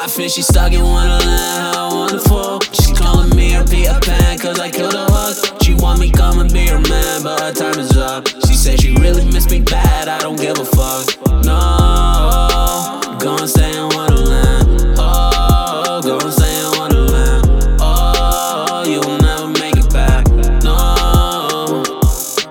I 0.00 0.06
feel 0.06 0.28
she's 0.28 0.46
stuck 0.46 0.72
in 0.72 0.80
Wonderland, 0.80 1.74
how 1.74 1.92
wonderful. 1.92 2.60
She's 2.72 2.96
calling 2.96 3.34
me 3.36 3.50
her 3.50 3.64
Peter 3.64 3.98
Pan, 4.00 4.38
cause 4.38 4.60
I 4.60 4.70
killed 4.70 4.94
her 4.94 5.06
hook. 5.10 5.60
She 5.62 5.74
want 5.74 5.98
me 5.98 6.08
come 6.10 6.38
and 6.38 6.52
be 6.52 6.66
her 6.68 6.78
man, 6.78 7.24
but 7.24 7.40
her 7.40 7.52
time 7.52 7.78
is 7.80 7.96
up. 7.96 8.28
She 8.46 8.54
said 8.54 8.80
she 8.80 8.94
really 8.94 9.24
missed 9.24 9.50
me 9.50 9.60
bad, 9.60 10.06
I 10.06 10.20
don't 10.20 10.36
give 10.36 10.56
a 10.56 10.64
fuck. 10.64 11.04
No, 11.44 13.00
gonna 13.18 13.48
stay 13.48 13.76
in 13.76 13.88
Wonderland. 13.88 14.94
Oh, 14.98 16.00
gonna 16.04 16.30
stay 16.30 16.54
in 16.64 16.78
Wonderland. 16.78 17.78
Oh, 17.80 18.84
you 18.86 19.00
will 19.00 19.18
never 19.18 19.48
make 19.48 19.76
it 19.76 19.92
back. 19.92 20.28
No, 20.62 21.82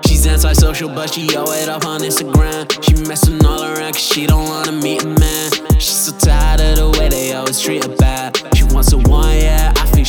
she's 0.06 0.26
antisocial, 0.26 0.90
but 0.90 1.14
she 1.14 1.34
owe 1.34 1.50
it 1.52 1.70
up 1.70 1.86
on 1.86 2.00
Instagram. 2.00 2.70
She 2.84 3.02
messing 3.08 3.42
all 3.46 3.62
around 3.64 3.94
cause 3.94 4.02
she 4.02 4.26
don't 4.26 4.44
wanna 4.44 4.72
meet 4.72 5.02
a 5.02 5.08
man. 5.08 5.50
She's 5.78 5.96
so 5.96 6.12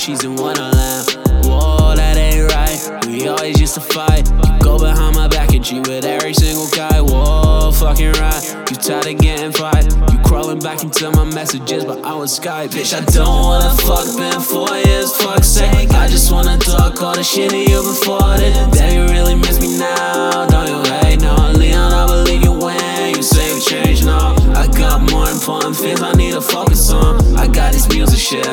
she's 0.10 0.24
in 0.24 0.36
Wonderland. 0.36 1.06
Whoa, 1.46 1.94
that 1.96 2.18
ain't 2.18 2.52
right. 2.54 3.06
We 3.06 3.28
always 3.28 3.60
used 3.60 3.76
to 3.76 3.82
fight. 3.82 4.28
You 4.30 4.60
go 4.60 4.80
behind 4.80 5.16
my 5.16 5.28
back 5.28 5.54
and 5.54 5.64
cheat 5.64 5.88
with 5.88 6.04
every 6.04 6.34
single 6.34 6.68
guy. 6.74 7.00
Whoa, 7.00 7.72
fucking 7.72 8.14
right. 8.14 8.42
You 8.70 8.76
tired 8.76 9.06
of 9.06 9.18
getting 9.20 9.52
fight. 9.52 9.86
You 10.12 10.18
crawling 10.26 10.60
back 10.60 10.84
into 10.84 11.12
my 11.12 11.26
messages, 11.26 11.86
but 11.86 12.04
I 12.04 12.16
was 12.16 12.40
Skype. 12.40 12.70
Bitch, 12.70 12.94
I 12.94 13.06
don't 13.12 13.44
wanna 13.46 13.70
fuck, 13.86 14.06
been 14.18 14.42
four 14.42 14.76
years, 14.78 15.16
fuck's 15.18 15.48
sake. 15.48 15.92
I 15.92 16.08
just 16.08 16.32
wanna 16.32 16.58
talk 16.58 17.02
all 17.02 17.16
the 17.16 17.24
shit 17.24 17.52
to 17.52 17.58
you 17.58 17.82
before 17.84 18.38
this. 18.38 18.56
Damn, 18.76 18.94
you 18.96 19.14
really 19.14 19.36
miss 19.36 19.62
me 19.62 19.78
now, 19.78 20.48
don't 20.48 20.68
you 20.68 20.82
hate? 21.02 21.22
No, 21.22 21.36
Leon, 21.54 21.94
I 21.94 22.08
believe 22.08 22.44
you 22.44 22.54
when 22.54 23.16
you 23.16 23.22
say 23.22 23.54
you 23.54 23.62
changed. 23.62 24.06
No, 24.06 24.36
I 24.56 24.66
got 24.74 25.02
more 25.12 25.30
important 25.30 25.76
things 25.76 26.02
I 26.02 26.14
need 26.14 26.34
to 26.34 26.42
focus 26.42 26.90
on. 26.92 27.38
I 27.38 27.48
got 27.48 27.74
this 27.74 27.88
music 27.90 28.20
shit, 28.20 28.46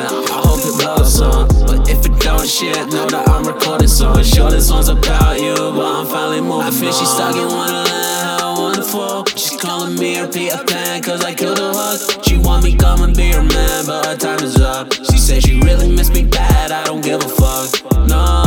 shit. 2.57 2.75
Know 2.89 3.05
that 3.07 3.29
I'm 3.29 3.45
recording, 3.45 3.87
so 3.87 4.09
I'm 4.09 4.23
sure 4.23 4.49
this 4.49 4.71
one's 4.71 4.89
about 4.89 5.39
you. 5.39 5.53
But 5.53 5.85
I'm 5.85 6.05
finally 6.07 6.41
moving. 6.41 6.67
I 6.67 6.71
feel 6.71 6.91
she's 6.91 7.09
stuck 7.09 7.35
in 7.35 7.45
wonderland, 7.45 8.41
how 8.41 8.59
wonderful. 8.59 9.25
She's 9.25 9.59
calling 9.61 9.95
me 9.95 10.15
her 10.15 10.27
Peter 10.27 10.63
Pan, 10.65 11.03
cause 11.03 11.23
I 11.23 11.33
killed 11.33 11.59
her 11.59 11.71
hug. 11.73 12.25
She 12.25 12.37
want 12.37 12.63
me 12.63 12.75
come 12.75 13.01
and 13.03 13.15
be 13.15 13.31
her 13.31 13.43
man, 13.43 13.85
but 13.85 14.05
her 14.05 14.17
time 14.17 14.43
is 14.43 14.57
up. 14.59 14.91
She 14.93 15.17
said 15.17 15.43
she 15.43 15.59
really 15.59 15.89
missed 15.89 16.13
me 16.13 16.23
bad, 16.23 16.71
I 16.71 16.83
don't 16.85 17.01
give 17.01 17.23
a 17.23 17.29
fuck. 17.29 18.07
No. 18.07 18.46